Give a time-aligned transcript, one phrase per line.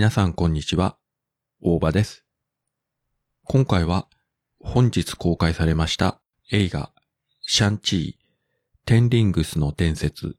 [0.00, 0.96] 皆さんこんにちは。
[1.60, 2.24] 大場です。
[3.44, 4.08] 今回は
[4.58, 6.90] 本日公開されました映画
[7.42, 10.36] シャンチー、テンリングスの伝説、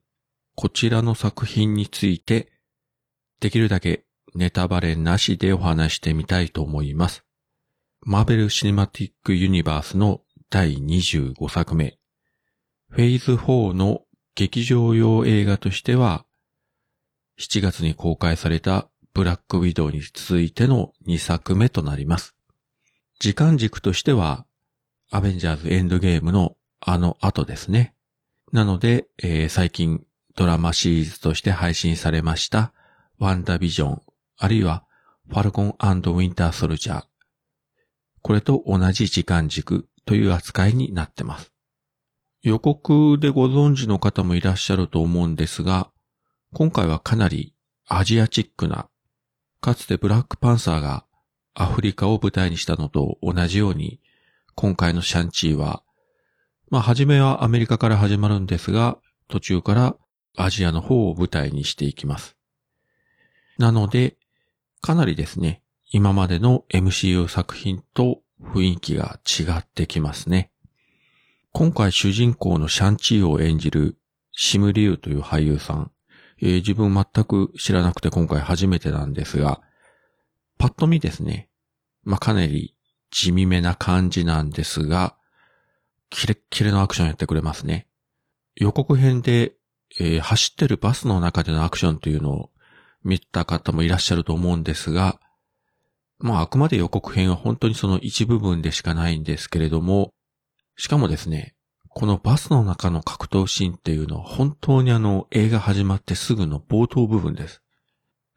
[0.56, 2.52] こちらの作品について
[3.40, 4.04] できるだけ
[4.34, 7.24] ネタバレなしでお話してみたいと思います。
[8.02, 12.00] マーベル・シネマティック・ユニバースの第25作目、
[12.90, 14.02] フェイズ4の
[14.34, 16.26] 劇場用映画としては、
[17.40, 22.36] 7月に公開されたブラックウィドウに続いての2作目となります。
[23.20, 24.46] 時間軸としては、
[25.12, 27.94] アベンジャーズエンドゲームのあの後ですね。
[28.52, 30.04] なので、えー、最近
[30.36, 32.74] ドラマシリーズとして配信されました
[33.20, 34.02] ワンダビジョン、
[34.38, 34.86] あるいは
[35.30, 37.04] ファルコンウィンターソルジャー。
[38.22, 41.52] これと同じ時間軸という扱いになってます。
[42.42, 45.92] 予告でご存知の方もいらっしゃると思うんですが、
[46.54, 47.54] 今回はかなり
[47.88, 48.90] アジアチックな
[49.62, 51.06] かつてブラックパンサーが
[51.54, 54.00] アフリカを舞台にしたのと同じように、
[54.56, 55.84] 今回のシャンチーは、
[56.70, 59.96] まあ、初めはアメリカから始まるんですが、途中から
[60.36, 62.36] アジアの方を舞台にしていきます。
[63.60, 64.18] なので、
[64.82, 70.52] かなりですね、今までの MCU 作品と雰囲気が違ってきますね。
[71.52, 73.98] 今回主人公のシャンチーを演じる
[74.32, 75.92] シムリュウという俳優さん。
[76.42, 79.62] えー、自分全く知らなくて今回初めてなんですが、
[80.58, 81.50] パッと見ですね、
[82.04, 82.76] まあ、かなり
[83.12, 85.16] 地味めな感じなんですが、
[86.10, 87.88] キレッキレのアクションやってくれますね。
[88.56, 89.54] 予告編で、
[90.00, 92.50] えー、走ってるバスの中でのアクションというのを
[93.04, 95.20] 見た方もいらっしゃると思うんですが、
[96.20, 100.14] まああくまで予告編は本当にその一部分でしかないんですけれども、
[100.76, 101.56] しかもですね、
[101.94, 107.62] このバスの中の格闘シーンっていうのは本当にあの映画始まってすぐの冒頭部分です。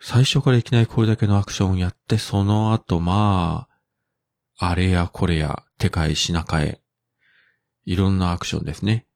[0.00, 3.68] 最初からいきなりこれだけのアクションをやって、その後ま
[4.58, 6.80] あ、あれやこれや、手替え品替え、
[7.84, 9.06] いろんなアクションですね。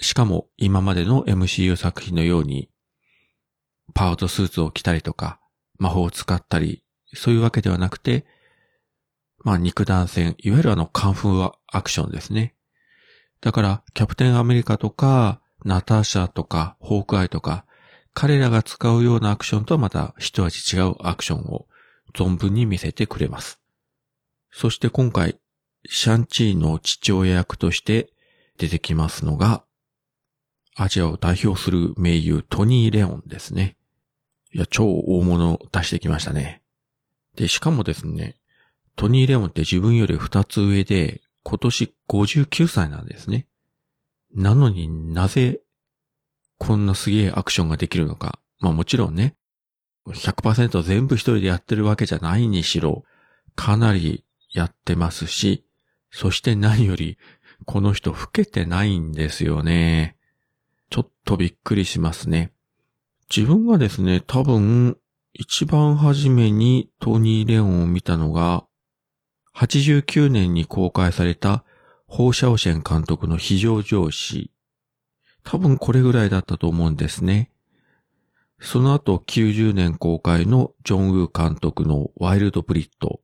[0.00, 2.70] しかも今までの MCU 作品のように、
[3.92, 5.40] パウトスーツを着たりとか、
[5.78, 8.24] 魔法を使ったり、そういうわけではなくて、
[9.44, 12.54] まあ肉弾戦、いわゆるあのカンフーアクションですね。
[13.40, 17.64] だから、キャプテンアメリカとか、ナターシャとか、ホークアイとか、
[18.14, 21.66] 彼らが使うようなアクションとはまた一味違うアクションを
[22.14, 23.60] 存分に見せてくれます。
[24.50, 25.38] そして今回、
[25.86, 28.10] シャンチーの父親役として
[28.56, 29.62] 出てきますのが、
[30.74, 33.76] アジアを代表する名優トニー・レオンですね。
[34.52, 36.62] いや、超大物を出してきましたね。
[37.36, 38.36] で、しかもですね、
[38.96, 43.46] トニー・レオンって自分より二つ上で、今年59歳なんですね。
[44.34, 45.62] なのになぜ
[46.58, 48.38] こんなすげえアクションができるのか。
[48.60, 49.34] まあもちろんね、
[50.06, 53.04] 100%全部一人でやってるわけじゃないにしろ、
[53.54, 55.64] かなりやってますし、
[56.10, 57.16] そして何より、
[57.64, 60.18] この人老けてないんですよね。
[60.90, 62.52] ちょっとびっくりしますね。
[63.34, 64.98] 自分がですね、多分、
[65.32, 68.67] 一番初めにトニー・レオンを見たのが、
[69.58, 71.64] 89年に公開された
[72.06, 74.52] 放射オシェン監督の非常上司。
[75.42, 77.50] 多分これぐらいだったと思うんですね。
[78.60, 83.20] その後90年公開のジョン・ウー監督のワイルド・ブリッド。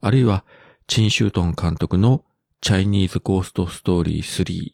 [0.00, 0.44] あるいは
[0.86, 2.24] チン・シュートン監督の
[2.60, 4.70] チャイニーズ・ゴースト・ストーリー3。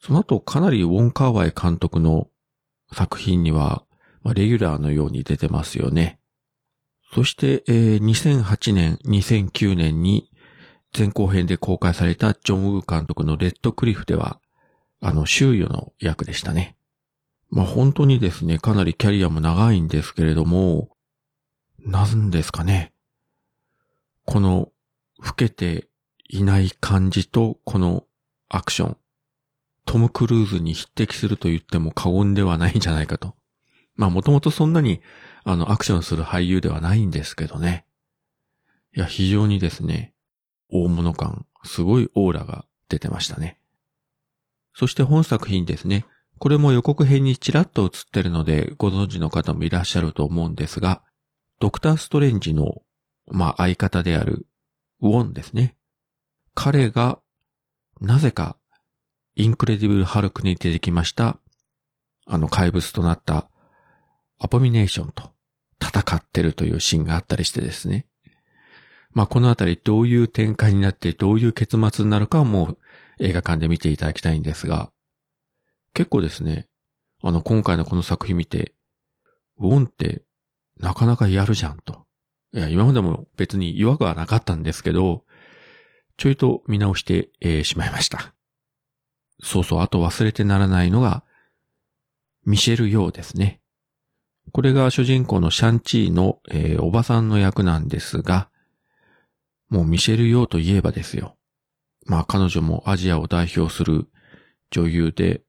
[0.00, 2.28] その後かなりウォン・カーワイ監督の
[2.92, 3.84] 作品には、
[4.24, 6.18] まあ、レギュラーのように出てますよね。
[7.12, 10.30] そして、えー、2008年、2009年に
[10.96, 14.40] 前後編で公開されたジョン・ウー監督のレッドクリフでは、
[15.00, 16.76] あの、周囲の役でしたね。
[17.50, 20.90] まあ本当にですね、かなりキャリアも長いんですけれども、
[21.78, 22.92] なんですかね。
[24.24, 24.72] この、
[25.24, 25.88] 老けて
[26.28, 28.04] いない感じと、この
[28.48, 28.96] アクション。
[29.84, 33.34] トム・クルーズに匹敵すると言っても過言ではないんじゃないかと。
[33.96, 35.00] まあもともとそんなに
[35.48, 37.86] あの、アクションする俳優ではないんですけどね。
[38.96, 40.12] いや、非常にですね、
[40.68, 43.60] 大物感、すごいオーラが出てましたね。
[44.74, 46.04] そして本作品ですね。
[46.40, 51.00] これも予告編にちらっと映ってるのでご存知の方もいらっしゃると思うんですが、
[51.60, 52.82] ドクターストレンジの、
[53.28, 54.48] まあ、相方である
[55.00, 55.76] ウォンですね。
[56.54, 57.20] 彼が、
[58.00, 58.56] なぜか、
[59.36, 61.38] インクレディブル・ハルクに出てきました、
[62.26, 63.48] あの怪物となった
[64.38, 65.30] アボミネーションと
[65.80, 68.06] 戦ってるというシーンがあったりしてですね。
[69.12, 72.78] まあこのあたりどういう展開になってどういう結末になるかはもう
[73.18, 74.90] 映画館で見ていただきたいんですが、
[75.94, 76.68] 結構ですね、
[77.22, 78.74] あの今回のこの作品見て、
[79.58, 80.22] ウォンって
[80.78, 82.04] なかなかやるじゃんと。
[82.52, 85.24] いや、今までも別に違和感はなかったんですけど、
[86.16, 88.34] ちょいと見直して、えー、しまいました。
[89.42, 91.24] そうそう、あと忘れてならないのが、
[92.44, 93.60] ミシェル・ヨーですね。
[94.52, 98.48] これが主人公のシャンチーの、えー、おばさんの役なんですが、
[99.68, 101.36] もうミシェル・ヨーといえばですよ。
[102.06, 104.06] まあ彼女もアジアを代表する
[104.70, 105.42] 女優で、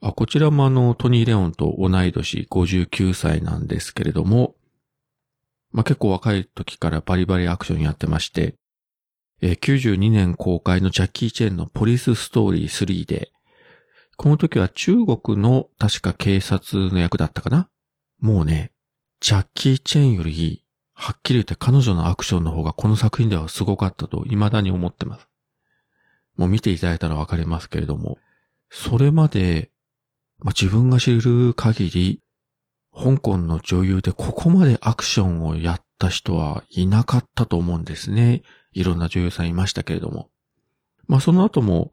[0.00, 4.54] あ、こちらもあの、トニー・レオンと同い年59歳なんですけれども、
[5.72, 8.54] まあ結構若い時からバリバリアクションやってまして、
[9.40, 13.30] えー、92年公開のジャッキー・チェンのポリスストーリー3で、
[14.16, 17.68] この時は中国の確か警察の役だったかな？
[18.20, 18.72] もうね、
[19.20, 25.28] ジャッキー・チェンより、はっきり言って彼女のアクションの方がこの作品ではすごかったと未だに思ってます。
[26.36, 28.18] もう見ていただいたらわかりますけれども、
[28.70, 29.70] それまで、
[30.38, 32.22] まあ、自分が知る限り、
[32.94, 38.42] 香港の女優でここまでアクションをやった人はいなかったと思うんですね。
[38.72, 40.30] いろんな女優さんいましたけれども。
[41.06, 41.92] まあその後も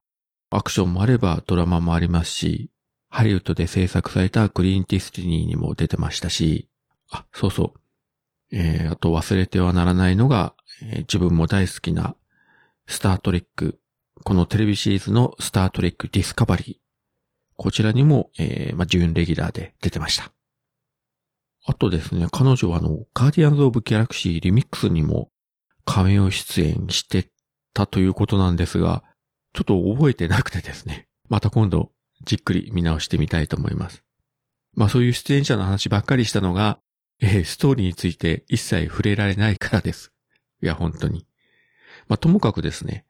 [0.50, 2.72] アクションもあればドラマもありますし、
[3.16, 6.68] ハリウッドで制作されたグリーン・デスティニーにも出てましたし、
[7.10, 7.80] あ、そうそう。
[8.52, 10.54] えー、あと忘れてはならないのが、
[10.84, 12.18] えー、自分も大好きな
[12.88, 13.80] スタートレック、
[14.26, 16.76] このテレビシリーズのスタートレックディスカバリー。
[17.56, 20.34] こちらにも、えー、まあ、準レギュラーで出てました。
[21.66, 25.32] あとですね、彼女はあの、ガーディアンズ・オブ・ギャラクシーリミックスにも
[25.86, 27.30] カメオ出演して
[27.74, 29.06] たということなんですが、
[29.54, 31.08] ちょっと覚えてなくてですね。
[31.30, 31.95] また今度、
[32.26, 34.04] じっくり見直してみたいと思います。
[34.74, 36.80] まあそういう出演者の話ばっかりしたのが、
[37.22, 40.12] えー、ストーリーについて一切触れられないからです。
[40.62, 41.26] いや、本当に。
[42.08, 43.06] まあともかくですね、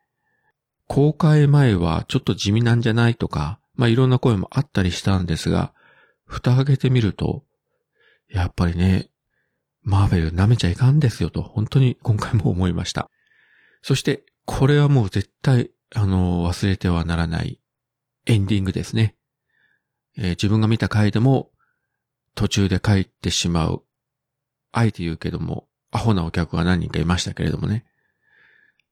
[0.88, 5.74] 公開前はちょっと地味なんじゃないとか、まあいろんな声もあったりしたんですが、
[6.26, 7.44] 蓋開けてみると、
[8.30, 9.10] やっぱりね、
[9.82, 13.10] マーベル舐めちゃいかんですよと、本当に今回も思いました。
[13.82, 17.60] そして、これはもう絶対、あの、忘れてはならない
[18.26, 19.16] エンディングですね。
[20.18, 21.52] えー、自分が見た回でも、
[22.34, 23.84] 途中で帰ってしまう。
[24.72, 27.86] あえて言うけども、アホなお客が何人かいましたけれどもね。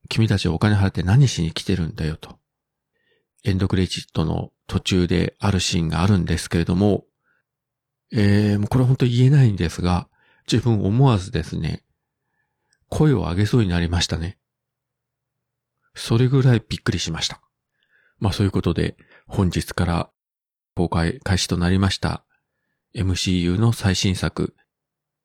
[0.08, 2.38] 君たちお金払って何しに来てるんだよと。
[3.44, 7.04] エンドクレジットの途中であるシーンがあるんですけれども、
[8.12, 10.08] えー、もうこれ本当言えないんですが、
[10.50, 11.82] 自分思わずですね、
[12.88, 14.38] 声を上げそうになりましたね。
[15.94, 17.40] それぐらいびっくりしました。
[18.18, 18.96] まあそういうことで、
[19.26, 20.10] 本日から
[20.76, 22.24] 公開開始となりました
[22.96, 24.54] MCU の最新作、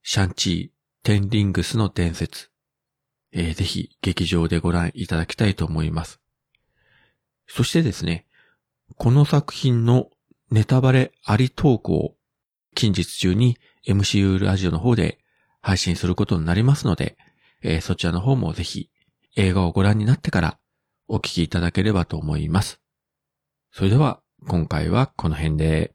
[0.01, 2.49] シャンチー・テンリングスの伝説。
[3.31, 6.19] えー、ぜひ劇場でご覧いただきたいと思います。
[7.45, 8.25] そしてですね、
[8.97, 10.09] この作品の
[10.49, 12.15] ネタバレありトークを
[12.73, 15.19] 近日中に MCU ラジオの方で
[15.61, 17.17] 配信することになりますので、
[17.61, 18.89] えー、そちらの方もぜひ
[19.35, 20.59] 映画をご覧になってから
[21.07, 22.81] お聞きいただければと思います。
[23.71, 25.93] それでは今回はこの辺で。